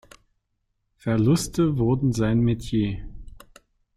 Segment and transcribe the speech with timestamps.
[0.97, 3.07] Verluste wurden sein Metier.